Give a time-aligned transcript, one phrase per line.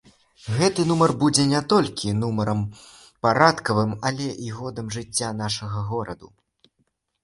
[0.59, 2.65] Гэты нумар будзе не толькі нумарам
[3.27, 6.27] парадкавым, але і годам з жыцця нашага гораду.